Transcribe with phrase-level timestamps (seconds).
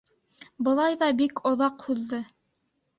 [0.69, 2.25] Былай ҙа бик оҙаҡ һуҙҙы.